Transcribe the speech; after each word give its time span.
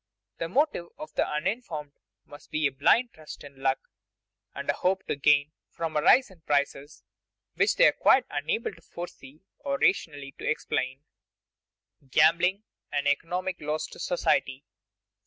The 0.39 0.49
motive 0.49 0.87
of 0.97 1.13
the 1.13 1.29
uninformed 1.29 1.91
must 2.25 2.49
be 2.49 2.65
a 2.65 2.71
blind 2.71 3.13
trust 3.13 3.43
in 3.43 3.61
luck, 3.61 3.87
and 4.55 4.67
a 4.67 4.73
hope 4.73 5.05
to 5.05 5.15
gain 5.15 5.51
from 5.69 5.95
a 5.95 6.01
rise 6.01 6.31
in 6.31 6.41
prices 6.41 7.03
which 7.53 7.75
they 7.75 7.85
are 7.87 7.91
quite 7.91 8.25
unable 8.31 8.73
to 8.73 8.81
foresee 8.81 9.43
or 9.59 9.77
rationally 9.77 10.31
to 10.39 10.49
explain. 10.49 11.03
[Sidenote: 11.99 12.11
Gambling 12.13 12.63
an 12.91 13.05
economic 13.05 13.61
loss 13.61 13.85
to 13.89 13.99
society] 13.99 14.61
4. 14.65 14.67